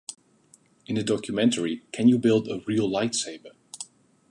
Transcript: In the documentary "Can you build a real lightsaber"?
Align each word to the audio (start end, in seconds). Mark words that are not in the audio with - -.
In 0.87 0.95
the 0.95 1.03
documentary 1.03 1.83
"Can 1.91 2.07
you 2.07 2.17
build 2.17 2.47
a 2.47 2.63
real 2.65 2.89
lightsaber"? 2.89 3.51